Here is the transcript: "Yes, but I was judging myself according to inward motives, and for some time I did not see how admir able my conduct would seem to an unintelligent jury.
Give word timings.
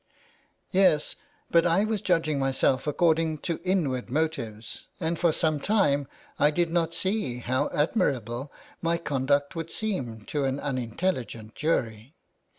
"Yes, 0.71 1.15
but 1.51 1.63
I 1.67 1.85
was 1.85 2.01
judging 2.01 2.39
myself 2.39 2.87
according 2.87 3.37
to 3.45 3.59
inward 3.63 4.09
motives, 4.09 4.87
and 4.99 5.19
for 5.19 5.31
some 5.31 5.59
time 5.59 6.07
I 6.39 6.49
did 6.49 6.71
not 6.71 6.95
see 6.95 7.37
how 7.37 7.67
admir 7.69 8.15
able 8.17 8.51
my 8.81 8.97
conduct 8.97 9.55
would 9.55 9.69
seem 9.69 10.21
to 10.21 10.45
an 10.45 10.59
unintelligent 10.59 11.53
jury. 11.53 12.15